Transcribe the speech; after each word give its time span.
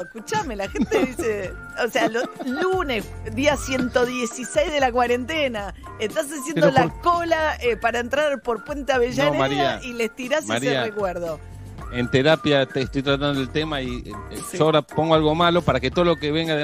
Escuchame, 0.00 0.56
la 0.56 0.68
gente 0.68 1.04
dice, 1.04 1.52
o 1.84 1.88
sea, 1.90 2.08
los 2.08 2.24
lunes, 2.46 3.04
día 3.34 3.56
116 3.56 4.72
de 4.72 4.80
la 4.80 4.90
cuarentena, 4.90 5.74
estás 5.98 6.26
haciendo 6.26 6.70
la 6.70 6.88
cola 7.02 7.56
eh, 7.60 7.76
para 7.76 8.00
entrar 8.00 8.40
por 8.40 8.64
Puente 8.64 8.92
Avellaneda 8.92 9.80
y 9.82 9.92
les 9.92 10.14
tirás 10.14 10.48
ese 10.48 10.82
recuerdo 10.82 11.38
en 11.92 12.10
terapia 12.10 12.66
te 12.66 12.82
estoy 12.82 13.02
tratando 13.02 13.40
el 13.40 13.48
tema 13.50 13.80
y 13.80 13.98
eh, 13.98 14.12
yo 14.52 14.64
ahora 14.64 14.82
pongo 14.82 15.14
algo 15.14 15.34
malo 15.34 15.62
para 15.62 15.80
que 15.80 15.90
todo 15.90 16.04
lo 16.04 16.16
que 16.16 16.30
venga 16.30 16.56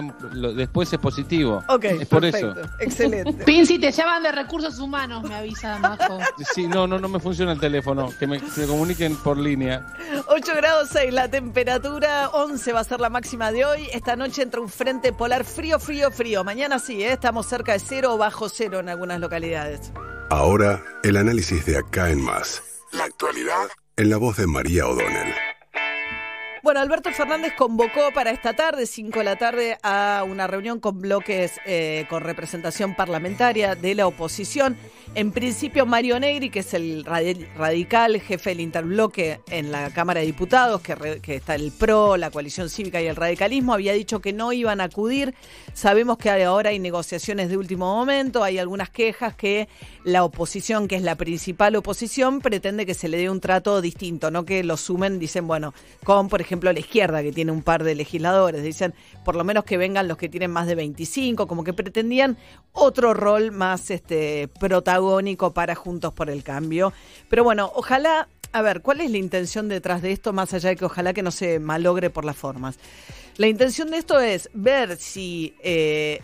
después 0.55 0.93
es 0.93 0.99
positivo. 0.99 1.63
Ok, 1.69 1.85
es 1.85 2.09
por 2.09 2.25
eso. 2.25 2.55
Excelente. 2.81 3.45
Pinci, 3.45 3.79
te 3.79 3.91
llaman 3.91 4.23
de 4.23 4.33
recursos 4.33 4.79
humanos, 4.79 5.25
me 5.25 5.35
avisa 5.35 5.79
Majo. 5.79 6.19
Sí, 6.55 6.67
no, 6.67 6.87
no, 6.87 6.99
no 6.99 7.09
me 7.09 7.21
funciona 7.21 7.53
el 7.53 7.61
teléfono. 7.61 8.11
Que 8.19 8.27
me, 8.27 8.41
comuniquen 8.67 9.17
por 9.17 9.37
línea. 9.37 9.87
8 10.29 10.53
grados 10.57 10.89
6 10.93 11.13
la 11.13 11.29
temperatura, 11.29 12.31
11 12.31 12.73
va 12.73 12.81
a 12.81 12.85
ser 12.85 13.01
la 13.01 13.11
máxima 13.11 13.53
de 13.53 13.65
hoy. 13.65 13.89
Esta 13.93 14.17
noche 14.17 14.43
entra 14.43 14.61
un 14.61 14.69
frente 14.69 15.13
polar 15.13 15.45
frío, 15.45 15.79
frío, 15.79 16.11
frío. 16.11 16.45
Mañana 16.45 16.79
sí, 16.79 17.03
¿eh? 17.03 17.13
estamos 17.13 17.47
cerca 17.47 17.73
de 17.73 17.81
cero 17.81 18.15
o 18.15 18.19
bajo 18.19 18.49
cero 18.49 18.81
en 18.81 18.89
algunas 18.89 19.21
localidades. 19.21 19.93
Ahora, 20.31 20.83
el 21.03 21.17
análisis 21.17 21.65
de 21.67 21.79
acá 21.79 22.11
en 22.11 22.21
más. 22.21 22.63
La 22.93 23.05
actualidad 23.05 23.69
en 23.99 24.11
la 24.11 24.19
voz 24.19 24.37
de 24.37 24.47
María 24.47 24.87
O'Donnell. 24.87 25.46
Bueno, 26.67 26.81
Alberto 26.81 27.13
Fernández 27.13 27.53
convocó 27.57 28.11
para 28.13 28.33
esta 28.33 28.55
tarde, 28.55 28.87
5 28.87 29.21
de 29.21 29.25
la 29.25 29.37
tarde, 29.37 29.79
a 29.85 30.25
una 30.29 30.49
reunión 30.49 30.81
con 30.81 31.01
bloques 31.01 31.61
eh, 31.65 32.07
con 32.11 32.25
representación 32.25 32.97
parlamentaria 32.97 33.77
de 33.77 33.95
la 33.95 34.09
oposición. 34.09 34.77
En 35.15 35.31
principio, 35.31 35.87
Mario 35.87 36.19
Negri, 36.19 36.51
que 36.51 36.59
es 36.59 36.75
el 36.75 37.05
radical 37.05 38.21
jefe 38.21 38.51
del 38.51 38.61
interbloque 38.61 39.41
en 39.49 39.71
la 39.71 39.91
Cámara 39.91 40.19
de 40.19 40.27
Diputados, 40.27 40.81
que, 40.81 41.21
que 41.23 41.37
está 41.37 41.55
el 41.55 41.71
PRO, 41.71 42.17
la 42.17 42.33
coalición 42.33 42.69
cívica 42.69 43.01
y 43.01 43.07
el 43.07 43.15
radicalismo, 43.15 43.73
había 43.73 43.93
dicho 43.93 44.21
que 44.21 44.33
no 44.33 44.53
iban 44.53 44.81
a 44.81 44.85
acudir. 44.85 45.37
Sabemos 45.73 46.19
que 46.19 46.31
ahora 46.31 46.71
hay 46.71 46.81
negociaciones 46.81 47.49
de 47.49 47.57
último 47.57 47.95
momento, 47.95 48.43
hay 48.43 48.59
algunas 48.59 48.91
quejas 48.91 49.37
que 49.37 49.69
la 50.03 50.25
oposición, 50.25 50.89
que 50.89 50.97
es 50.97 51.03
la 51.03 51.15
principal 51.15 51.77
oposición, 51.77 52.41
pretende 52.41 52.85
que 52.87 52.95
se 52.95 53.09
le 53.09 53.19
dé 53.19 53.31
un 53.31 53.41
trato 53.41 53.81
distinto, 53.81 54.33
no 54.33 54.45
que 54.45 54.65
lo 54.65 54.77
sumen, 54.77 55.21
dicen, 55.21 55.47
bueno, 55.47 55.73
con, 56.03 56.29
por 56.29 56.41
ejemplo, 56.41 56.56
ejemplo, 56.57 56.73
la 56.73 56.81
izquierda, 56.81 57.23
que 57.23 57.33
tiene 57.33 57.53
un 57.53 57.63
par 57.63 57.85
de 57.85 57.95
legisladores, 57.95 58.63
dicen 58.63 58.95
por 59.25 59.37
lo 59.37 59.45
menos 59.45 59.65
que 59.65 59.77
vengan 59.77 60.09
los 60.09 60.17
que 60.17 60.29
tienen 60.29 60.51
más 60.51 60.67
de 60.67 60.75
25, 60.75 61.47
como 61.47 61.65
que 61.65 61.73
pretendían 61.73 62.37
otro 62.73 63.15
rol 63.15 63.53
más 63.53 63.91
este, 63.91 64.49
protagónico 64.61 65.53
para 65.53 65.75
Juntos 65.75 66.15
por 66.15 66.31
el 66.31 66.43
Cambio. 66.43 66.93
Pero 67.29 67.45
bueno, 67.45 67.71
ojalá, 67.75 68.29
a 68.53 68.63
ver, 68.63 68.81
¿cuál 68.81 69.01
es 69.01 69.11
la 69.11 69.19
intención 69.19 69.69
detrás 69.69 70.03
de 70.03 70.13
esto, 70.13 70.33
más 70.33 70.55
allá 70.55 70.71
de 70.71 70.77
que 70.77 70.85
ojalá 70.85 71.13
que 71.13 71.23
no 71.23 71.31
se 71.31 71.59
malogre 71.59 72.11
por 72.11 72.25
las 72.25 72.37
formas? 72.37 72.79
La 73.37 73.49
intención 73.49 73.91
de 73.91 73.99
esto 73.99 74.19
es 74.19 74.49
ver 74.55 74.97
si 74.97 75.55
eh, 75.63 76.23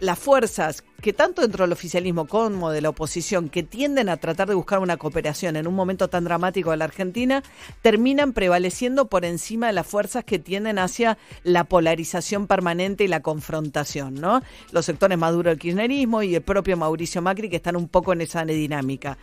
las 0.00 0.18
fuerzas 0.18 0.82
que 1.00 1.12
tanto 1.12 1.42
dentro 1.42 1.64
del 1.64 1.72
oficialismo 1.72 2.26
como 2.26 2.70
de 2.70 2.80
la 2.80 2.90
oposición, 2.90 3.48
que 3.48 3.62
tienden 3.62 4.08
a 4.08 4.18
tratar 4.18 4.48
de 4.48 4.54
buscar 4.54 4.80
una 4.80 4.96
cooperación 4.96 5.56
en 5.56 5.66
un 5.66 5.74
momento 5.74 6.08
tan 6.08 6.24
dramático 6.24 6.70
de 6.70 6.76
la 6.76 6.84
Argentina, 6.84 7.42
terminan 7.82 8.32
prevaleciendo 8.32 9.06
por 9.06 9.24
encima 9.24 9.68
de 9.68 9.72
las 9.72 9.86
fuerzas 9.86 10.24
que 10.24 10.38
tienden 10.38 10.78
hacia 10.78 11.16
la 11.42 11.64
polarización 11.64 12.46
permanente 12.46 13.04
y 13.04 13.08
la 13.08 13.20
confrontación, 13.20 14.14
¿no? 14.14 14.42
Los 14.72 14.86
sectores 14.86 15.16
más 15.16 15.32
duros 15.32 15.52
del 15.52 15.58
kirchnerismo 15.58 16.22
y 16.22 16.34
el 16.34 16.42
propio 16.42 16.76
Mauricio 16.76 17.22
Macri 17.22 17.48
que 17.48 17.56
están 17.56 17.76
un 17.76 17.88
poco 17.88 18.12
en 18.12 18.20
esa 18.20 18.44
dinámica. 18.44 19.16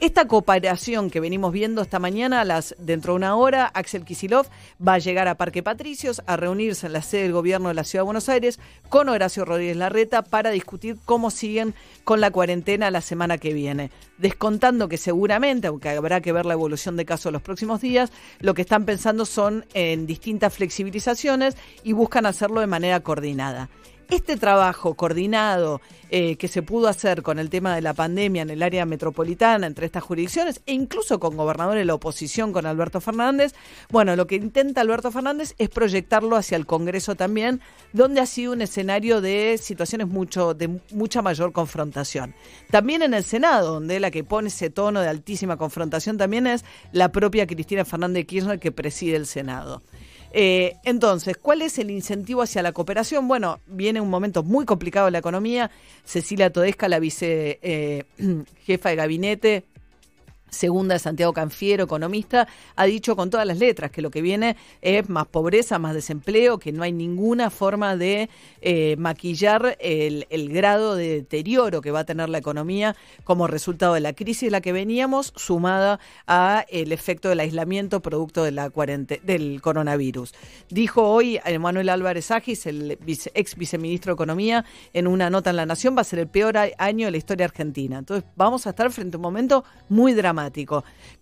Esta 0.00 0.26
cooperación 0.26 1.10
que 1.10 1.20
venimos 1.20 1.52
viendo 1.52 1.82
esta 1.82 1.98
mañana, 1.98 2.42
las, 2.46 2.74
dentro 2.78 3.12
de 3.12 3.16
una 3.18 3.36
hora, 3.36 3.66
Axel 3.66 4.06
Kisilov 4.06 4.46
va 4.80 4.94
a 4.94 4.98
llegar 4.98 5.28
a 5.28 5.34
Parque 5.34 5.62
Patricios 5.62 6.22
a 6.26 6.38
reunirse 6.38 6.86
en 6.86 6.94
la 6.94 7.02
sede 7.02 7.24
del 7.24 7.34
gobierno 7.34 7.68
de 7.68 7.74
la 7.74 7.84
Ciudad 7.84 8.00
de 8.00 8.06
Buenos 8.06 8.30
Aires 8.30 8.58
con 8.88 9.10
Horacio 9.10 9.44
Rodríguez 9.44 9.76
Larreta 9.76 10.22
para 10.22 10.48
discutir 10.48 10.96
cómo 11.04 11.30
siguen 11.30 11.74
con 12.02 12.22
la 12.22 12.30
cuarentena 12.30 12.90
la 12.90 13.02
semana 13.02 13.36
que 13.36 13.52
viene. 13.52 13.90
Descontando 14.16 14.88
que 14.88 14.96
seguramente, 14.96 15.66
aunque 15.66 15.90
habrá 15.90 16.22
que 16.22 16.32
ver 16.32 16.46
la 16.46 16.54
evolución 16.54 16.96
de 16.96 17.04
casos 17.04 17.30
los 17.30 17.42
próximos 17.42 17.82
días, 17.82 18.10
lo 18.38 18.54
que 18.54 18.62
están 18.62 18.86
pensando 18.86 19.26
son 19.26 19.66
en 19.74 20.06
distintas 20.06 20.54
flexibilizaciones 20.54 21.58
y 21.84 21.92
buscan 21.92 22.24
hacerlo 22.24 22.62
de 22.62 22.66
manera 22.68 23.00
coordinada 23.00 23.68
este 24.10 24.36
trabajo 24.36 24.94
coordinado 24.94 25.80
eh, 26.10 26.36
que 26.36 26.48
se 26.48 26.62
pudo 26.62 26.88
hacer 26.88 27.22
con 27.22 27.38
el 27.38 27.50
tema 27.50 27.74
de 27.74 27.82
la 27.82 27.94
pandemia 27.94 28.42
en 28.42 28.50
el 28.50 28.62
área 28.62 28.84
metropolitana 28.84 29.66
entre 29.66 29.86
estas 29.86 30.02
jurisdicciones 30.02 30.60
e 30.66 30.72
incluso 30.72 31.20
con 31.20 31.36
gobernadores 31.36 31.82
de 31.82 31.84
la 31.84 31.94
oposición, 31.94 32.52
con 32.52 32.66
Alberto 32.66 33.00
Fernández, 33.00 33.54
bueno, 33.90 34.16
lo 34.16 34.26
que 34.26 34.34
intenta 34.34 34.80
Alberto 34.80 35.12
Fernández 35.12 35.54
es 35.58 35.68
proyectarlo 35.68 36.34
hacia 36.34 36.56
el 36.56 36.66
Congreso 36.66 37.14
también, 37.14 37.60
donde 37.92 38.20
ha 38.20 38.26
sido 38.26 38.52
un 38.52 38.62
escenario 38.62 39.20
de 39.20 39.56
situaciones 39.58 40.08
mucho, 40.08 40.54
de 40.54 40.80
mucha 40.92 41.22
mayor 41.22 41.52
confrontación. 41.52 42.34
También 42.70 43.02
en 43.02 43.14
el 43.14 43.22
Senado, 43.22 43.74
donde 43.74 44.00
la 44.00 44.10
que 44.10 44.24
pone 44.24 44.48
ese 44.48 44.70
tono 44.70 45.00
de 45.00 45.08
altísima 45.08 45.56
confrontación 45.56 46.18
también 46.18 46.48
es 46.48 46.64
la 46.90 47.12
propia 47.12 47.46
Cristina 47.46 47.84
Fernández 47.84 48.26
Kirchner 48.26 48.58
que 48.58 48.72
preside 48.72 49.16
el 49.16 49.26
Senado. 49.26 49.82
Eh, 50.32 50.76
entonces, 50.84 51.36
¿cuál 51.36 51.62
es 51.62 51.78
el 51.78 51.90
incentivo 51.90 52.42
hacia 52.42 52.62
la 52.62 52.72
cooperación? 52.72 53.26
Bueno, 53.26 53.60
viene 53.66 54.00
un 54.00 54.10
momento 54.10 54.42
muy 54.42 54.64
complicado 54.64 55.08
en 55.08 55.12
la 55.12 55.18
economía. 55.18 55.70
Cecilia 56.04 56.52
Todesca, 56.52 56.88
la 56.88 56.98
vice 56.98 57.58
eh, 57.62 58.04
jefa 58.64 58.90
de 58.90 58.96
gabinete, 58.96 59.64
segunda 60.50 60.98
Santiago 60.98 61.32
Canfiero, 61.32 61.84
economista, 61.84 62.48
ha 62.76 62.84
dicho 62.84 63.16
con 63.16 63.30
todas 63.30 63.46
las 63.46 63.58
letras 63.58 63.90
que 63.90 64.02
lo 64.02 64.10
que 64.10 64.22
viene 64.22 64.56
es 64.82 65.08
más 65.08 65.26
pobreza, 65.26 65.78
más 65.78 65.94
desempleo, 65.94 66.58
que 66.58 66.72
no 66.72 66.82
hay 66.82 66.92
ninguna 66.92 67.50
forma 67.50 67.96
de 67.96 68.28
eh, 68.60 68.96
maquillar 68.98 69.76
el, 69.80 70.26
grado 70.50 70.96
de 70.96 71.16
deterioro 71.16 71.80
que 71.80 71.90
va 71.90 72.00
a 72.00 72.04
tener 72.04 72.28
la 72.28 72.38
economía 72.38 72.96
como 73.24 73.46
resultado 73.46 73.94
de 73.94 74.00
la 74.00 74.12
crisis 74.12 74.50
la 74.50 74.60
que 74.60 74.72
veníamos, 74.72 75.32
sumada 75.36 76.00
a 76.26 76.64
el 76.68 76.92
efecto 76.92 77.28
del 77.28 77.40
aislamiento 77.40 78.00
producto 78.00 78.42
del 78.44 79.60
coronavirus. 79.62 80.34
Dijo 80.68 81.02
hoy 81.02 81.38
Manuel 81.60 81.88
Álvarez 81.88 82.30
Agis, 82.30 82.66
el 82.66 82.98
ex 83.34 83.56
viceministro 83.56 84.12
de 84.12 84.14
Economía, 84.14 84.64
en 84.92 85.06
una 85.06 85.30
nota 85.30 85.50
en 85.50 85.56
La 85.56 85.66
Nación, 85.66 85.96
va 85.96 86.00
a 86.00 86.04
ser 86.04 86.18
el 86.18 86.28
peor 86.28 86.56
año 86.78 87.06
de 87.06 87.10
la 87.12 87.16
historia 87.16 87.46
argentina. 87.46 87.98
Entonces 87.98 88.28
vamos 88.36 88.66
a 88.66 88.70
estar 88.70 88.90
frente 88.90 89.16
a 89.16 89.18
un 89.18 89.22
momento 89.22 89.64
muy 89.88 90.12
dramático 90.12 90.39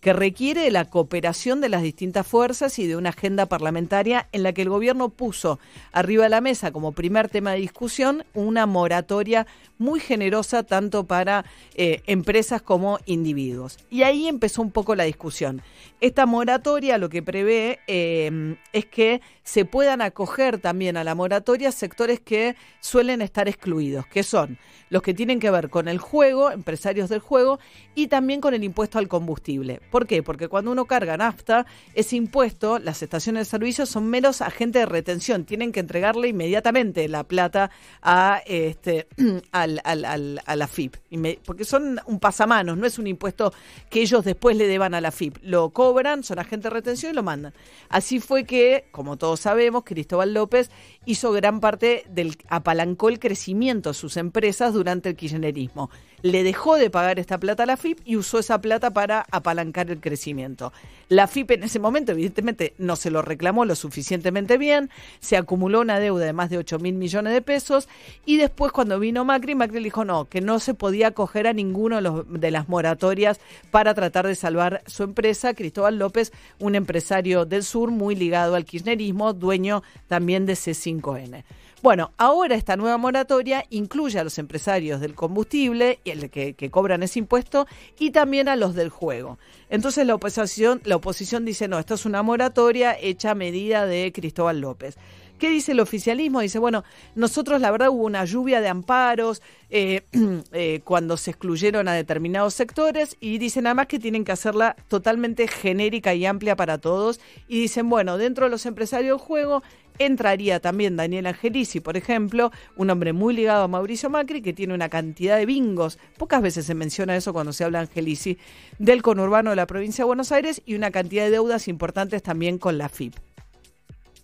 que 0.00 0.12
requiere 0.12 0.70
la 0.70 0.84
cooperación 0.84 1.60
de 1.60 1.68
las 1.68 1.82
distintas 1.82 2.26
fuerzas 2.26 2.78
y 2.78 2.86
de 2.86 2.96
una 2.96 3.10
agenda 3.10 3.46
parlamentaria 3.46 4.28
en 4.32 4.42
la 4.42 4.52
que 4.52 4.62
el 4.62 4.68
gobierno 4.68 5.08
puso 5.08 5.58
arriba 5.92 6.24
de 6.24 6.30
la 6.30 6.40
mesa 6.40 6.70
como 6.70 6.92
primer 6.92 7.28
tema 7.28 7.52
de 7.52 7.60
discusión 7.60 8.24
una 8.34 8.66
moratoria 8.66 9.46
muy 9.78 10.00
generosa 10.00 10.62
tanto 10.62 11.04
para 11.04 11.44
eh, 11.74 12.02
empresas 12.06 12.62
como 12.62 12.98
individuos. 13.06 13.78
Y 13.90 14.02
ahí 14.02 14.28
empezó 14.28 14.62
un 14.62 14.70
poco 14.70 14.94
la 14.94 15.04
discusión. 15.04 15.62
Esta 16.00 16.26
moratoria 16.26 16.98
lo 16.98 17.08
que 17.08 17.22
prevé 17.22 17.80
eh, 17.86 18.56
es 18.72 18.86
que 18.86 19.20
se 19.42 19.64
puedan 19.64 20.02
acoger 20.02 20.58
también 20.58 20.96
a 20.96 21.04
la 21.04 21.14
moratoria 21.14 21.72
sectores 21.72 22.20
que 22.20 22.54
suelen 22.80 23.22
estar 23.22 23.48
excluidos, 23.48 24.06
que 24.06 24.22
son 24.22 24.58
los 24.90 25.02
que 25.02 25.14
tienen 25.14 25.40
que 25.40 25.50
ver 25.50 25.70
con 25.70 25.88
el 25.88 25.98
juego, 25.98 26.50
empresarios 26.50 27.08
del 27.08 27.20
juego, 27.20 27.58
y 27.94 28.08
también 28.08 28.40
con 28.40 28.54
el 28.54 28.64
impuesto 28.64 28.98
al 28.98 29.07
combustible. 29.08 29.80
¿Por 29.90 30.06
qué? 30.06 30.22
Porque 30.22 30.48
cuando 30.48 30.70
uno 30.70 30.86
carga 30.86 31.16
nafta, 31.16 31.66
ese 31.94 32.16
impuesto, 32.16 32.78
las 32.78 33.02
estaciones 33.02 33.40
de 33.40 33.50
servicio 33.50 33.86
son 33.86 34.08
meros 34.08 34.40
agentes 34.40 34.82
de 34.82 34.86
retención, 34.86 35.44
tienen 35.44 35.72
que 35.72 35.80
entregarle 35.80 36.28
inmediatamente 36.28 37.08
la 37.08 37.24
plata 37.24 37.70
a 38.02 38.42
este 38.46 39.08
a 39.52 39.62
a 39.62 40.56
la 40.56 40.68
FIP, 40.68 40.96
porque 41.44 41.64
son 41.64 42.00
un 42.06 42.20
pasamanos, 42.20 42.76
no 42.76 42.86
es 42.86 42.98
un 42.98 43.06
impuesto 43.06 43.52
que 43.90 44.00
ellos 44.02 44.24
después 44.24 44.56
le 44.56 44.66
deban 44.66 44.94
a 44.94 45.00
la 45.00 45.10
FIP. 45.10 45.38
Lo 45.42 45.70
cobran, 45.70 46.22
son 46.22 46.38
agentes 46.38 46.64
de 46.64 46.70
retención 46.70 47.12
y 47.12 47.14
lo 47.14 47.22
mandan. 47.22 47.54
Así 47.88 48.20
fue 48.20 48.44
que, 48.44 48.86
como 48.90 49.16
todos 49.16 49.40
sabemos, 49.40 49.84
Cristóbal 49.84 50.34
López 50.34 50.70
hizo 51.04 51.32
gran 51.32 51.60
parte 51.60 52.04
del 52.08 52.36
apalancó 52.48 53.08
el 53.08 53.18
crecimiento 53.18 53.90
de 53.90 53.94
sus 53.94 54.16
empresas 54.16 54.72
durante 54.72 55.08
el 55.08 55.16
kirchnerismo 55.16 55.90
le 56.22 56.42
dejó 56.42 56.76
de 56.76 56.90
pagar 56.90 57.18
esta 57.18 57.38
plata 57.38 57.62
a 57.62 57.66
la 57.66 57.76
FIP 57.76 58.00
y 58.04 58.16
usó 58.16 58.38
esa 58.38 58.60
plata 58.60 58.90
para 58.90 59.26
apalancar 59.30 59.90
el 59.90 60.00
crecimiento. 60.00 60.72
La 61.08 61.26
FIP 61.26 61.52
en 61.52 61.62
ese 61.62 61.78
momento, 61.78 62.12
evidentemente, 62.12 62.74
no 62.78 62.96
se 62.96 63.10
lo 63.10 63.22
reclamó 63.22 63.64
lo 63.64 63.74
suficientemente 63.74 64.58
bien, 64.58 64.90
se 65.20 65.36
acumuló 65.36 65.80
una 65.80 65.98
deuda 66.00 66.26
de 66.26 66.32
más 66.32 66.50
de 66.50 66.58
8 66.58 66.78
mil 66.78 66.94
millones 66.94 67.32
de 67.32 67.42
pesos 67.42 67.88
y 68.26 68.36
después 68.36 68.72
cuando 68.72 68.98
vino 68.98 69.24
Macri, 69.24 69.54
Macri 69.54 69.78
le 69.78 69.84
dijo 69.84 70.04
no, 70.04 70.26
que 70.26 70.40
no 70.40 70.58
se 70.58 70.74
podía 70.74 71.08
acoger 71.08 71.46
a 71.46 71.52
ninguno 71.52 72.00
de, 72.24 72.50
las 72.50 72.68
moratorias 72.68 73.40
para 73.70 73.94
tratar 73.94 74.26
de 74.26 74.34
salvar 74.34 74.82
su 74.86 75.02
empresa. 75.02 75.54
Cristóbal 75.54 75.98
López, 75.98 76.32
un 76.58 76.74
empresario 76.74 77.44
del 77.44 77.64
sur 77.64 77.90
muy 77.90 78.14
ligado 78.14 78.54
al 78.54 78.64
kirchnerismo, 78.64 79.32
dueño 79.32 79.82
también 80.08 80.46
de 80.46 80.54
C5N. 80.54 81.44
Bueno, 81.80 82.10
ahora 82.18 82.56
esta 82.56 82.76
nueva 82.76 82.96
moratoria 82.98 83.64
incluye 83.70 84.18
a 84.18 84.24
los 84.24 84.38
empresarios 84.38 85.00
del 85.00 85.14
combustible, 85.14 86.00
el 86.04 86.28
que, 86.28 86.70
cobran 86.72 87.04
ese 87.04 87.20
impuesto, 87.20 87.68
y 88.00 88.10
también 88.10 88.48
a 88.48 88.56
los 88.56 88.74
del 88.74 88.88
juego. 88.88 89.38
Entonces 89.70 90.04
la 90.04 90.16
oposición, 90.16 90.80
la 90.84 90.96
oposición 90.96 91.44
dice, 91.44 91.68
no, 91.68 91.78
esto 91.78 91.94
es 91.94 92.04
una 92.04 92.24
moratoria 92.24 92.98
hecha 93.00 93.30
a 93.30 93.34
medida 93.36 93.86
de 93.86 94.10
Cristóbal 94.12 94.60
López. 94.60 94.96
¿Qué 95.38 95.50
dice 95.50 95.72
el 95.72 95.80
oficialismo? 95.80 96.40
Dice, 96.40 96.58
bueno, 96.58 96.84
nosotros 97.14 97.60
la 97.60 97.70
verdad 97.70 97.90
hubo 97.90 98.04
una 98.04 98.24
lluvia 98.24 98.60
de 98.60 98.68
amparos 98.68 99.40
eh, 99.70 100.02
eh, 100.52 100.80
cuando 100.84 101.16
se 101.16 101.30
excluyeron 101.30 101.86
a 101.86 101.92
determinados 101.92 102.54
sectores 102.54 103.16
y 103.20 103.38
dicen 103.38 103.66
además 103.66 103.86
que 103.86 103.98
tienen 103.98 104.24
que 104.24 104.32
hacerla 104.32 104.74
totalmente 104.88 105.46
genérica 105.46 106.14
y 106.14 106.26
amplia 106.26 106.56
para 106.56 106.78
todos. 106.78 107.20
Y 107.46 107.60
dicen, 107.60 107.88
bueno, 107.88 108.18
dentro 108.18 108.46
de 108.46 108.50
los 108.50 108.66
empresarios 108.66 109.18
del 109.18 109.26
juego 109.26 109.62
entraría 109.98 110.60
también 110.60 110.96
Daniel 110.96 111.26
Angelici, 111.26 111.80
por 111.80 111.96
ejemplo, 111.96 112.50
un 112.76 112.90
hombre 112.90 113.12
muy 113.12 113.34
ligado 113.34 113.64
a 113.64 113.68
Mauricio 113.68 114.10
Macri, 114.10 114.42
que 114.42 114.52
tiene 114.52 114.74
una 114.74 114.88
cantidad 114.88 115.36
de 115.36 115.46
bingos, 115.46 115.98
pocas 116.16 116.42
veces 116.42 116.66
se 116.66 116.74
menciona 116.74 117.16
eso 117.16 117.32
cuando 117.32 117.52
se 117.52 117.64
habla 117.64 117.80
de 117.80 117.86
Angelici, 117.86 118.38
del 118.78 119.02
conurbano 119.02 119.50
de 119.50 119.56
la 119.56 119.66
provincia 119.66 120.02
de 120.02 120.06
Buenos 120.06 120.32
Aires 120.32 120.62
y 120.66 120.74
una 120.74 120.90
cantidad 120.90 121.24
de 121.24 121.30
deudas 121.30 121.68
importantes 121.68 122.22
también 122.22 122.58
con 122.58 122.78
la 122.78 122.88
FIP. 122.88 123.27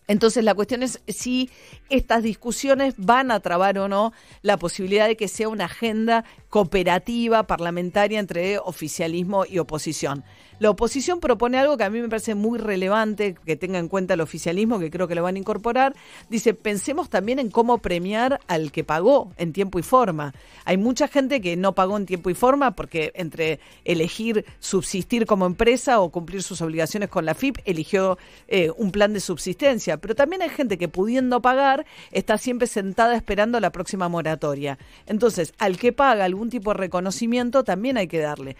Entonces 0.06 0.44
la 0.44 0.54
cuestión 0.54 0.82
es 0.82 1.00
si 1.08 1.50
estas 1.88 2.22
discusiones 2.22 2.94
van 2.98 3.30
a 3.30 3.40
trabar 3.40 3.78
o 3.78 3.88
no 3.88 4.12
la 4.42 4.58
posibilidad 4.58 5.06
de 5.06 5.16
que 5.16 5.28
sea 5.28 5.48
una 5.48 5.64
agenda 5.64 6.24
cooperativa 6.50 7.46
parlamentaria 7.46 8.20
entre 8.20 8.58
oficialismo 8.58 9.44
y 9.48 9.58
oposición. 9.58 10.24
La 10.60 10.70
oposición 10.70 11.18
propone 11.18 11.58
algo 11.58 11.76
que 11.76 11.84
a 11.84 11.90
mí 11.90 12.00
me 12.00 12.08
parece 12.08 12.36
muy 12.36 12.58
relevante, 12.58 13.34
que 13.44 13.56
tenga 13.56 13.78
en 13.80 13.88
cuenta 13.88 14.14
el 14.14 14.20
oficialismo, 14.20 14.78
que 14.78 14.90
creo 14.90 15.08
que 15.08 15.16
lo 15.16 15.22
van 15.22 15.34
a 15.34 15.38
incorporar. 15.38 15.94
Dice, 16.30 16.54
pensemos 16.54 17.10
también 17.10 17.40
en 17.40 17.50
cómo 17.50 17.78
premiar 17.78 18.40
al 18.46 18.70
que 18.70 18.84
pagó 18.84 19.32
en 19.36 19.52
tiempo 19.52 19.80
y 19.80 19.82
forma. 19.82 20.32
Hay 20.64 20.76
mucha 20.76 21.08
gente 21.08 21.40
que 21.40 21.56
no 21.56 21.74
pagó 21.74 21.96
en 21.96 22.06
tiempo 22.06 22.30
y 22.30 22.34
forma 22.34 22.70
porque 22.70 23.10
entre 23.16 23.58
elegir 23.84 24.44
subsistir 24.60 25.26
como 25.26 25.44
empresa 25.46 26.00
o 26.00 26.10
cumplir 26.10 26.42
sus 26.42 26.60
obligaciones 26.60 27.08
con 27.08 27.24
la 27.24 27.34
FIP, 27.34 27.58
eligió 27.64 28.16
eh, 28.46 28.70
un 28.76 28.92
plan 28.92 29.12
de 29.12 29.20
subsistencia. 29.20 29.93
Pero 29.98 30.14
también 30.14 30.42
hay 30.42 30.50
gente 30.50 30.78
que 30.78 30.88
pudiendo 30.88 31.40
pagar 31.40 31.86
está 32.10 32.38
siempre 32.38 32.66
sentada 32.66 33.16
esperando 33.16 33.60
la 33.60 33.72
próxima 33.72 34.08
moratoria. 34.08 34.78
Entonces, 35.06 35.54
al 35.58 35.76
que 35.76 35.92
paga 35.92 36.24
algún 36.24 36.50
tipo 36.50 36.72
de 36.72 36.78
reconocimiento 36.78 37.64
también 37.64 37.96
hay 37.96 38.08
que 38.08 38.18
darle. 38.18 38.56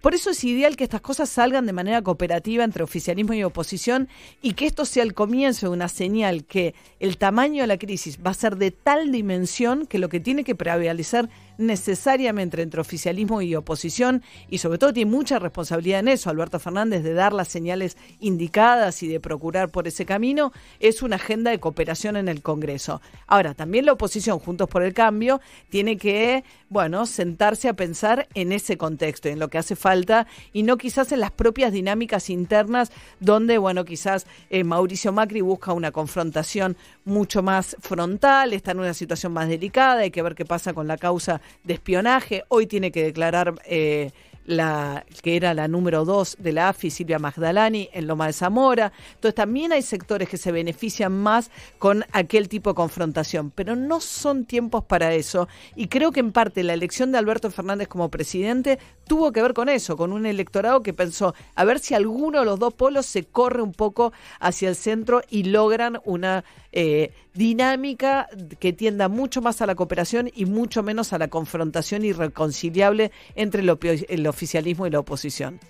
Por 0.00 0.14
eso 0.14 0.30
es 0.30 0.44
ideal 0.44 0.76
que 0.76 0.84
estas 0.84 1.00
cosas 1.00 1.28
salgan 1.28 1.66
de 1.66 1.72
manera 1.72 2.02
cooperativa 2.02 2.62
entre 2.62 2.84
oficialismo 2.84 3.32
y 3.32 3.42
oposición 3.42 4.08
y 4.40 4.52
que 4.52 4.66
esto 4.66 4.84
sea 4.84 5.02
el 5.02 5.14
comienzo 5.14 5.66
de 5.66 5.72
una 5.72 5.88
señal 5.88 6.44
que 6.44 6.74
el 7.00 7.18
tamaño 7.18 7.62
de 7.62 7.66
la 7.66 7.78
crisis 7.78 8.18
va 8.24 8.30
a 8.30 8.34
ser 8.34 8.56
de 8.56 8.70
tal 8.70 9.10
dimensión 9.10 9.86
que 9.86 9.98
lo 9.98 10.08
que 10.08 10.20
tiene 10.20 10.44
que 10.44 10.54
prevalecer 10.54 11.28
necesariamente 11.58 12.60
entre 12.60 12.80
oficialismo 12.80 13.42
y 13.42 13.54
oposición 13.54 14.22
y 14.48 14.58
sobre 14.58 14.78
todo 14.78 14.92
tiene 14.92 15.10
mucha 15.10 15.38
responsabilidad 15.38 16.00
en 16.00 16.08
eso, 16.08 16.30
Alberto 16.30 16.58
Fernández, 16.58 17.02
de 17.02 17.14
dar 17.14 17.32
las 17.32 17.48
señales 17.48 17.96
indicadas 18.20 19.02
y 19.02 19.08
de 19.08 19.20
procurar 19.20 19.70
por 19.70 19.88
ese 19.88 20.06
camino, 20.06 20.52
es 20.80 21.02
una 21.02 21.16
agenda 21.16 21.50
de 21.50 21.60
cooperación 21.60 22.16
en 22.16 22.28
el 22.28 22.42
Congreso. 22.42 23.00
Ahora, 23.26 23.54
también 23.54 23.86
la 23.86 23.92
oposición, 23.92 24.38
Juntos 24.38 24.68
por 24.68 24.82
el 24.82 24.94
Cambio, 24.94 25.40
tiene 25.68 25.96
que, 25.96 26.44
bueno, 26.68 27.06
sentarse 27.06 27.68
a 27.68 27.74
pensar 27.74 28.28
en 28.34 28.52
ese 28.52 28.76
contexto, 28.76 29.28
en 29.28 29.38
lo 29.38 29.48
que 29.48 29.58
hace 29.58 29.76
falta 29.76 30.26
y 30.52 30.62
no 30.62 30.76
quizás 30.76 31.12
en 31.12 31.20
las 31.20 31.30
propias 31.30 31.72
dinámicas 31.72 32.30
internas 32.30 32.92
donde, 33.20 33.58
bueno, 33.58 33.84
quizás 33.84 34.26
eh, 34.50 34.64
Mauricio 34.64 35.12
Macri 35.12 35.40
busca 35.40 35.72
una 35.72 35.92
confrontación 35.92 36.76
mucho 37.04 37.42
más 37.42 37.76
frontal, 37.80 38.52
está 38.52 38.72
en 38.72 38.80
una 38.80 38.94
situación 38.94 39.32
más 39.32 39.48
delicada, 39.48 40.02
hay 40.02 40.10
que 40.10 40.22
ver 40.22 40.34
qué 40.34 40.44
pasa 40.44 40.74
con 40.74 40.86
la 40.86 40.96
causa 40.96 41.40
de 41.64 41.74
espionaje. 41.74 42.44
Hoy 42.48 42.66
tiene 42.66 42.90
que 42.90 43.04
declarar 43.04 43.54
eh, 43.64 44.10
la 44.46 45.04
que 45.22 45.36
era 45.36 45.54
la 45.54 45.68
número 45.68 46.04
dos 46.04 46.36
de 46.38 46.52
la 46.52 46.68
AFI, 46.68 46.90
Silvia 46.90 47.18
Magdalani, 47.18 47.90
en 47.92 48.06
Loma 48.06 48.26
de 48.26 48.32
Zamora. 48.32 48.92
Entonces 49.14 49.34
también 49.34 49.72
hay 49.72 49.82
sectores 49.82 50.28
que 50.28 50.36
se 50.36 50.52
benefician 50.52 51.12
más 51.12 51.50
con 51.78 52.04
aquel 52.12 52.48
tipo 52.48 52.70
de 52.70 52.76
confrontación, 52.76 53.50
pero 53.50 53.76
no 53.76 54.00
son 54.00 54.44
tiempos 54.44 54.84
para 54.84 55.14
eso. 55.14 55.48
Y 55.74 55.88
creo 55.88 56.12
que 56.12 56.20
en 56.20 56.32
parte 56.32 56.62
la 56.62 56.74
elección 56.74 57.12
de 57.12 57.18
Alberto 57.18 57.50
Fernández 57.50 57.88
como 57.88 58.10
presidente 58.10 58.78
tuvo 59.06 59.32
que 59.32 59.42
ver 59.42 59.54
con 59.54 59.68
eso, 59.68 59.96
con 59.96 60.12
un 60.12 60.26
electorado 60.26 60.82
que 60.82 60.92
pensó 60.92 61.34
a 61.54 61.64
ver 61.64 61.78
si 61.78 61.94
alguno 61.94 62.40
de 62.40 62.44
los 62.44 62.58
dos 62.58 62.74
polos 62.74 63.06
se 63.06 63.24
corre 63.24 63.62
un 63.62 63.72
poco 63.72 64.12
hacia 64.40 64.68
el 64.68 64.76
centro 64.76 65.22
y 65.30 65.44
logran 65.44 66.00
una 66.04 66.44
eh, 66.72 67.12
dinámica 67.34 68.28
que 68.58 68.72
tienda 68.72 69.08
mucho 69.08 69.40
más 69.40 69.62
a 69.62 69.66
la 69.66 69.74
cooperación 69.74 70.30
y 70.34 70.44
mucho 70.46 70.82
menos 70.82 71.12
a 71.12 71.18
la 71.18 71.28
confrontación 71.28 72.04
irreconciliable 72.04 73.12
entre 73.34 73.62
el, 73.62 74.06
el 74.08 74.26
oficialismo 74.26 74.86
y 74.86 74.90
la 74.90 75.00
oposición. 75.00 75.60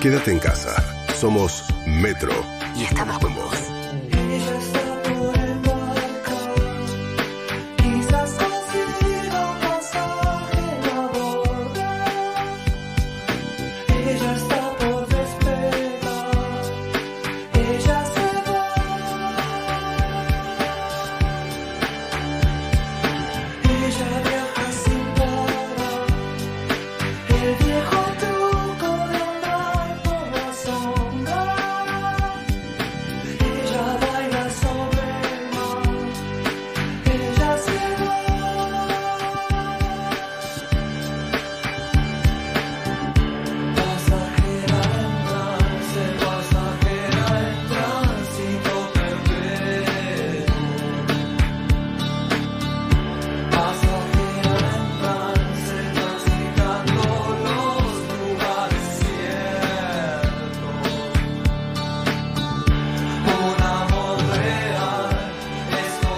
Quédate 0.00 0.30
en 0.30 0.38
casa. 0.38 0.82
Somos 1.14 1.62
Metro 1.84 2.32
y 2.74 2.84
estamos 2.84 3.18
con 3.18 3.34
vos. 3.34 3.79